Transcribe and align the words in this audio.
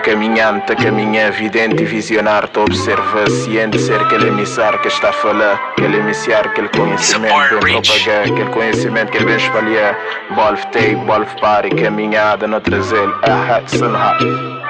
caminhante, 0.00 0.74
caminha 0.76 1.28
evidente 1.28 1.82
e 1.82 1.86
visionar, 1.86 2.48
te 2.48 2.58
observa 2.58 3.28
ciente, 3.30 3.78
ser 3.78 4.00
aquele 4.00 4.28
emissário 4.28 4.78
que 4.80 4.88
está 4.88 5.10
a 5.10 5.12
falar, 5.12 5.54
aquele 5.72 5.98
emissário, 5.98 6.50
aquele 6.50 6.68
conhecimento 6.68 7.60
bem 7.60 7.80
propagar, 7.82 8.22
aquele 8.22 8.50
conhecimento 8.50 9.12
que 9.12 9.18
ele 9.18 9.26
vem 9.26 9.36
espalhar. 9.36 9.98
Bolf 10.34 10.64
take, 10.66 10.96
bolf 10.96 11.34
party, 11.40 11.70
caminhada 11.70 12.46
no 12.46 12.60
trazer, 12.60 13.08
ah, 13.22 13.56
hat, 13.56 14.69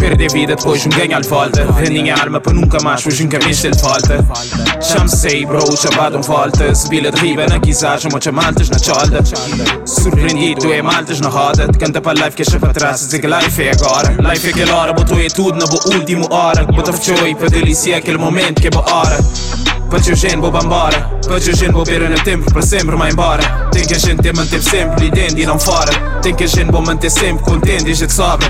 Perder 0.00 0.32
vida 0.32 0.56
depois 0.56 0.86
um 0.86 0.88
ganhar 0.88 1.20
de 1.20 1.28
volta. 1.28 1.62
A 1.62 2.20
arma 2.20 2.40
para 2.40 2.54
nunca 2.54 2.82
mais 2.82 3.06
hoje 3.06 3.22
um 3.22 3.28
caminho 3.28 3.50
de 3.50 3.60
Já 3.60 5.00
me 5.02 5.10
sei 5.10 5.44
bro, 5.44 5.60
já 5.76 6.16
um 6.16 6.22
volta. 6.22 6.74
Sebila 6.74 7.10
de 7.10 7.20
riba 7.20 7.46
na 7.46 7.58
guisagem, 7.58 8.10
muitas 8.10 8.32
maltas 8.32 8.70
na 8.70 8.78
cholda. 8.78 9.22
Surpreendido 9.84 10.72
é 10.72 10.80
maltas 10.80 11.20
na 11.20 11.28
roda. 11.28 11.68
Te 11.68 11.78
canta 11.78 12.00
para 12.00 12.14
life 12.14 12.34
que 12.34 12.40
achava 12.40 12.60
para 12.60 12.72
trás 12.72 13.00
Dizer 13.00 13.18
que 13.18 13.26
life 13.26 13.62
é 13.62 13.72
agora. 13.72 14.16
Life 14.32 14.46
é 14.46 14.50
aquela 14.50 14.74
hora, 14.74 14.92
botou 14.94 15.20
é 15.20 15.28
tudo 15.28 15.58
na 15.58 15.66
boa 15.66 15.94
última 15.94 16.26
hora. 16.34 16.64
Bota 16.64 16.94
fechou 16.94 17.36
para 17.36 17.48
deliciar 17.48 17.98
aquele 17.98 18.16
momento 18.16 18.62
que 18.62 18.68
é 18.68 18.70
boa 18.70 18.90
hora. 18.90 19.18
Para 19.90 20.00
teu 20.00 20.16
gente 20.16 20.36
vou 20.36 20.48
embora. 20.48 20.98
Para 21.26 21.40
teu 21.40 21.54
gente 21.54 21.72
vou 21.72 21.84
ver 21.84 22.08
no 22.08 22.18
tempo 22.24 22.50
para 22.50 22.62
sempre 22.62 22.96
mas 22.96 23.12
embora. 23.12 23.42
Tem 23.70 23.86
que 23.86 23.92
a 23.92 23.98
gente 23.98 24.22
ter 24.22 24.34
manter 24.34 24.62
sempre 24.62 24.94
ali 24.96 25.10
dentro 25.10 25.38
e 25.38 25.44
não 25.44 25.58
fora. 25.58 25.92
Tem 26.22 26.34
que 26.34 26.44
a 26.44 26.46
gente 26.46 26.72
vou 26.72 26.80
manter 26.80 27.10
sempre 27.10 27.44
contente 27.44 27.90
e 27.90 27.94
te 27.94 28.10
sobra 28.10 28.48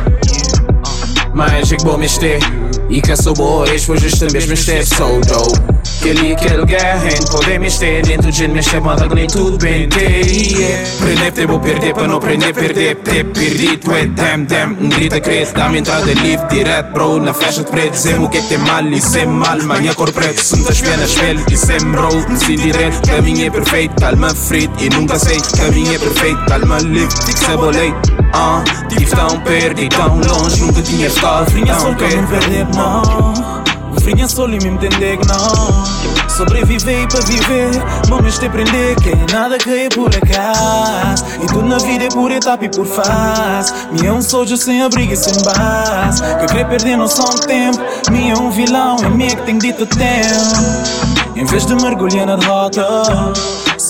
Magic 1.35 1.83
bom 1.85 1.97
mistake 1.97 2.45
I 2.91 3.01
ka 3.01 3.15
sou 3.15 3.35
pois 3.35 4.03
este 4.03 4.33
mesmo 4.33 4.57
step 4.57 4.85
so 4.85 5.21
dope. 5.29 5.61
Aquele 6.01 6.33
aquele 6.33 6.65
garren, 6.67 7.25
podemos 7.31 7.79
ter 7.79 8.03
dentro 8.03 8.33
de 8.33 8.49
me 8.49 8.61
chamada 8.61 9.09
que 9.09 9.15
nem 9.15 9.29
tudo 9.29 9.57
bem. 9.59 9.89
Yeah. 9.95 10.91
Prender, 10.99 11.33
te 11.33 11.47
vou 11.47 11.61
perder 11.61 11.95
para 11.95 12.09
não 12.09 12.19
prender, 12.19 12.53
perder, 12.53 12.97
ter 12.97 13.25
perdido 13.27 13.93
é 13.95 14.07
damn, 14.07 14.45
damn. 14.47 14.77
Um 14.81 14.89
grita 14.89 15.21
credo, 15.21 15.53
dá-me 15.53 15.79
entrada 15.79 16.13
livre 16.13 16.49
direto 16.49 16.93
bro. 16.93 17.21
Na 17.21 17.33
festa 17.33 17.63
de 17.63 17.71
preto, 17.71 17.93
dizem 17.93 18.19
o 18.19 18.29
que 18.29 18.39
é 18.39 18.41
que 18.41 18.49
tem 18.49 18.59
mal 18.59 18.85
e 18.85 19.01
sem 19.01 19.27
mal. 19.27 19.57
Manhã 19.63 19.95
cor 19.95 20.13
preto, 20.13 20.43
se 20.43 20.57
me 20.57 20.65
das 20.65 20.81
penas 20.81 21.11
espelho 21.11 21.45
e 21.49 21.57
sem 21.57 21.79
bro. 21.93 22.11
Se 22.39 22.57
direto, 22.57 23.09
caminho 23.09 23.47
é 23.47 23.51
perfeito, 23.51 23.95
calma 24.01 24.35
frito. 24.35 24.73
E 24.83 24.89
nunca 24.89 25.17
sei, 25.17 25.39
caminho 25.57 25.95
é 25.95 25.99
perfeito, 25.99 26.45
calma 26.47 26.79
livre, 26.79 27.15
fixa 27.25 27.57
bolei 27.57 27.95
Uh, 28.35 28.89
tive 28.89 29.07
tão 29.07 29.41
perdido, 29.41 29.97
tão 29.97 30.19
longe, 30.19 30.61
nunca 30.63 30.83
tinha 30.83 31.07
estado. 31.07 31.51
Frinha 31.51 31.75
só 31.79 31.95
que 31.95 32.17
não 32.17 32.27
perder, 32.27 32.67
não 32.75 33.61
Frinha 34.01 34.27
só 34.29 34.47
e 34.47 34.59
me 34.59 34.69
entender 34.69 35.19
que 35.19 35.29
não. 35.29 35.85
Sobreviver 36.29 37.07
para 37.09 37.21
viver, 37.21 37.71
vamos 38.09 38.39
te 38.39 38.47
aprender 38.47 38.97
que 38.97 39.15
nada 39.33 39.57
é 39.57 39.89
por 39.89 40.09
acaso. 40.09 41.25
E 41.43 41.47
tudo 41.47 41.67
na 41.67 41.79
vida 41.79 42.05
é 42.05 42.09
por 42.09 42.31
etapa 42.31 42.65
e 42.65 42.69
por 42.69 42.87
fase. 42.87 43.73
Me 43.93 44.07
é 44.07 44.13
um 44.13 44.23
soldier 44.23 44.57
sem 44.57 44.83
abrigo 44.83 45.13
e 45.13 45.17
sem 45.17 45.35
base. 45.43 46.23
Que 46.23 46.47
querer 46.47 46.67
perder 46.67 46.97
noção 46.97 47.29
de 47.35 47.47
tempo 47.47 47.79
Me 48.11 48.31
é 48.31 48.35
um 48.35 48.51
vilão, 48.51 48.97
é 49.05 49.09
me 49.09 49.29
que 49.29 49.43
tem 49.43 49.59
dito 49.59 49.87
tempo 49.87 51.37
Em 51.37 51.45
vez 51.45 51.67
de 51.67 51.75
mergulhar 51.75 52.27
na 52.27 52.37
derrota 52.37 52.83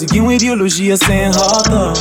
Segui 0.01 0.19
uma 0.19 0.33
ideologia 0.33 0.97
sem 0.97 1.31
rota. 1.31 1.93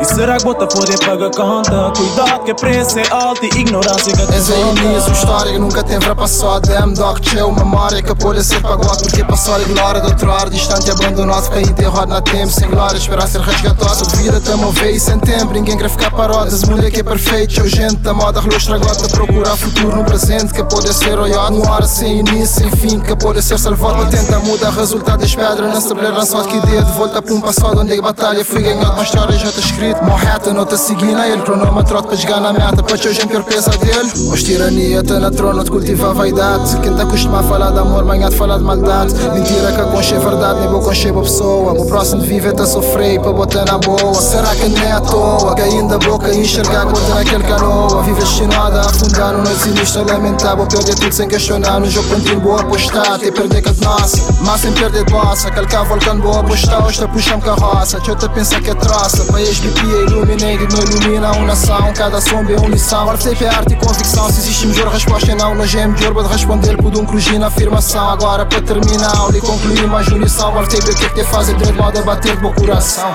E 0.00 0.04
será 0.04 0.36
que 0.36 0.44
bota 0.44 0.68
poder 0.68 0.96
pagar 1.04 1.30
conta? 1.32 1.92
Cuidado 1.96 2.44
que 2.44 2.52
a 2.52 2.54
preço 2.54 2.98
é 3.00 3.10
alto 3.10 3.44
e 3.44 3.48
ignorância 3.48 4.14
que 4.14 4.22
Essa 4.34 4.54
é 4.54 4.62
a 4.62 4.72
minha 4.72 4.98
história 4.98 5.52
que 5.52 5.58
nunca 5.58 5.82
tem 5.82 5.98
para 5.98 6.14
passar 6.14 6.60
Damn 6.60 6.94
dog, 6.94 7.20
chill, 7.28 7.52
memória 7.52 8.00
que 8.00 8.14
pode 8.14 8.42
ser 8.44 8.62
pagode 8.62 9.02
Porque 9.02 9.24
passar 9.24 9.60
a 9.60 9.64
glória 9.64 10.00
do 10.00 10.06
outro 10.06 10.32
ar 10.32 10.48
Distante 10.48 10.90
abandonado, 10.90 11.50
para 11.50 11.60
enterrado 11.60 12.08
na 12.08 12.22
tempo 12.22 12.50
Sem 12.52 12.70
glória, 12.70 12.96
esperar 12.96 13.26
ser 13.28 13.40
resgatado. 13.40 14.08
Vida 14.16 14.40
tá 14.40 14.56
mover 14.56 14.94
e 14.94 15.00
sem 15.00 15.18
tempo, 15.18 15.52
ninguém 15.52 15.76
quer 15.76 15.90
ficar 15.90 16.12
parado. 16.12 16.48
Esse 16.48 16.64
mundo 16.70 16.86
é 16.86 16.90
que 16.90 17.00
é 17.00 17.02
perfeito, 17.02 17.54
show 17.54 17.66
gente 17.66 17.96
da 17.96 18.14
moda 18.14 18.40
Reluz 18.40 18.66
gota, 18.68 19.08
procurar 19.08 19.56
futuro 19.56 19.96
no 19.96 20.04
presente 20.04 20.54
Que 20.54 20.62
pode 20.62 20.94
ser 20.94 21.18
olhado, 21.18 21.56
uma 21.56 21.72
hora 21.72 21.86
sem 21.86 22.20
início, 22.20 22.62
sem 22.62 22.70
fim 22.70 23.00
Que 23.00 23.14
pode 23.16 23.42
ser 23.42 23.58
salvado, 23.58 24.08
tenta 24.08 24.38
mudar 24.38 24.70
resultado 24.70 25.20
das 25.20 25.34
pedras 25.34 25.84
Não 25.84 26.14
lançado 26.14 26.48
que 26.48 26.56
ideia 26.56 26.82
de 26.82 26.92
volta 26.92 27.20
para 27.20 27.34
um 27.34 27.39
passado 27.40 27.80
onde 27.80 27.98
a 27.98 28.02
batalha 28.02 28.44
foi 28.44 28.62
ganhada, 28.62 28.92
uma 28.92 29.02
história 29.02 29.36
já 29.38 29.48
está 29.48 29.60
escrito. 29.60 30.04
Morreta, 30.04 30.52
não 30.52 30.66
te 30.66 30.76
seguindo 30.76 31.18
a 31.18 31.28
ele, 31.28 31.42
cronômetro 31.42 32.02
para 32.02 32.16
chegar 32.16 32.40
na 32.40 32.52
meta, 32.52 32.82
para 32.82 32.94
hoje 32.94 33.22
em 33.22 33.26
pior 33.26 33.42
pesadelo. 33.44 34.08
Os 34.32 34.42
tirania, 34.42 35.02
tá 35.02 35.18
na 35.18 35.30
trono 35.30 35.64
de 35.64 35.70
cultivar 35.70 36.12
vaidade. 36.12 36.76
Quem 36.80 36.94
tá 36.94 37.02
acostumado 37.02 37.44
a 37.44 37.48
falar 37.48 37.70
de 37.70 37.78
amor, 37.78 38.04
manhã 38.04 38.28
de 38.28 38.36
falar 38.36 38.58
de 38.58 38.64
maldade. 38.64 39.14
Mentira 39.32 39.72
que 39.72 39.80
a 39.80 39.84
concha 39.84 40.16
é 40.16 40.18
verdade, 40.18 40.60
nem 40.60 40.68
vou 40.68 40.80
concher 40.80 41.16
a 41.16 41.20
pessoa. 41.20 41.72
O 41.72 41.86
próximo 41.86 42.20
de 42.20 42.28
viver 42.28 42.52
tá 42.52 42.66
sofrer 42.66 43.20
para 43.20 43.32
botar 43.32 43.64
na 43.64 43.78
boa. 43.78 44.14
Será 44.14 44.54
que 44.54 44.68
não 44.68 44.82
é 44.82 44.92
à 44.92 45.00
toa? 45.00 45.54
Caindo 45.54 45.88
da 45.88 45.98
boca 45.98 46.28
e 46.30 46.40
enxergar 46.40 46.86
que 46.86 46.92
botar 46.92 47.14
naquele 47.14 47.44
canoa. 47.44 48.02
Vive 48.02 48.26
chinada, 48.26 48.80
afundar 48.80 49.32
no 49.32 49.42
noite 49.42 49.62
sinistro, 49.62 50.06
lamentável. 50.06 50.66
Perder 50.66 50.94
tudo 50.94 51.12
sem 51.12 51.28
questionar. 51.28 51.80
No 51.80 51.88
jogo 51.90 52.08
contínuo, 52.08 52.40
boa 52.40 52.60
apostar, 52.60 53.12
até 53.12 53.30
perder 53.30 53.62
que 53.62 53.70
de 53.70 53.84
nossa. 53.84 54.34
Mas 54.40 54.60
sem 54.60 54.72
perder 54.72 55.04
de 55.04 55.10
bossa, 55.10 55.48
aquele 55.48 55.66
volcando 55.84 56.22
boa 56.22 56.40
apostar. 56.40 56.84
Hoje 56.84 57.00
tá 57.00 57.08
puxando 57.08 57.29
carroça 57.38 57.98
Deixa 57.98 58.12
eu 58.12 58.16
te 58.16 58.28
pensar 58.30 58.60
que 58.62 58.70
é 58.70 58.74
troça. 58.74 59.24
País 59.26 59.60
BP 59.60 59.80
iluminado 59.80 60.66
não 60.72 60.82
ilumina 60.82 61.32
uma 61.32 61.46
nação 61.48 61.92
Cada 61.92 62.20
som 62.20 62.42
é 62.48 62.56
uma 62.56 62.68
lição 62.68 63.10
Arte 63.10 63.44
é 63.44 63.48
arte 63.48 63.74
e 63.74 63.76
convicção. 63.76 64.30
Se 64.30 64.40
existe 64.40 64.66
melhor 64.66 64.88
resposta 64.88 65.34
não. 65.34 65.54
Na 65.54 65.66
gem 65.66 65.92
de 65.92 66.06
orba 66.06 66.22
de 66.22 66.30
responder 66.30 66.76
Por 66.78 66.96
um 66.96 67.04
cruzir 67.04 67.38
na 67.38 67.48
afirmação. 67.48 68.10
Agora 68.10 68.46
para 68.46 68.62
terminar 68.62 69.34
e 69.34 69.40
concluir 69.40 69.86
mais 69.86 70.08
unição 70.08 70.58
Arte 70.58 70.76
é 70.76 70.78
o 70.78 70.82
que 70.82 71.04
é 71.04 71.08
que 71.08 71.14
te 71.14 71.24
faz 71.24 71.46
de 71.46 71.72
modo 71.72 71.98
a 71.98 72.02
bater 72.02 72.36
do 72.36 72.42
meu 72.42 72.52
coração 72.52 73.14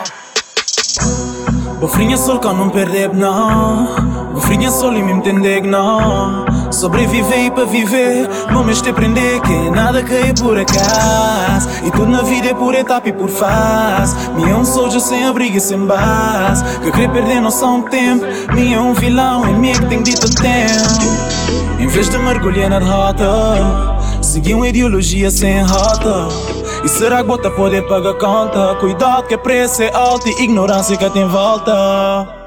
Bofrinha 1.79 2.17
sol 2.17 2.39
que 2.39 2.47
não 2.47 2.69
perder 2.69 3.13
não 3.13 3.88
Bofrinha 4.33 4.72
sol 4.72 4.94
e 4.94 5.03
me 5.03 5.11
entender 5.11 5.61
não 5.61 6.45
Sobreviver 6.72 7.51
para 7.51 7.66
viver 7.66 8.29
Vamos 8.51 8.81
te 8.81 8.89
aprender 8.89 9.41
que 9.41 9.69
nada 9.72 10.01
cai 10.03 10.33
por 10.33 10.57
acaso 10.57 11.69
E 11.83 11.91
tudo 11.91 12.07
na 12.07 12.22
vida 12.22 12.50
é 12.50 12.53
por 12.53 12.73
etapa 12.73 13.09
e 13.09 13.13
por 13.13 13.29
fase 13.29 14.16
Me 14.31 14.50
é 14.50 14.56
um 14.56 14.66
soldier 14.66 15.01
sem 15.01 15.25
abrigo 15.25 15.57
e 15.57 15.59
sem 15.59 15.85
base 15.85 16.63
Que 16.79 16.91
querer 16.91 17.12
perder 17.12 17.41
noção 17.41 17.81
de 17.81 17.89
tempo 17.89 18.25
Me 18.53 18.73
é 18.73 18.79
um 18.79 18.94
vilão, 18.94 19.45
é 19.45 19.51
me 19.51 19.73
que 19.73 19.85
tem 19.85 20.01
dito 20.01 20.33
tempo 20.35 21.79
Em 21.79 21.88
vez 21.88 22.09
de 22.09 22.17
mergulhar 22.17 22.69
na 22.69 22.79
derrota 22.79 23.25
Segui 24.22 24.53
uma 24.53 24.67
ideologia 24.67 25.29
sem 25.29 25.62
rota 25.62 26.55
e 26.85 26.88
será 26.88 27.18
que 27.18 27.23
bota 27.23 27.50
poder 27.50 27.81
pagar 27.88 28.13
conta? 28.13 28.75
Cuidado 28.75 29.28
que 29.28 29.35
preço 29.35 29.81
é 29.81 29.91
alto 29.91 30.29
e 30.29 30.44
ignorância 30.44 30.96
que 30.96 31.09
tem 31.09 31.28
volta 31.28 32.44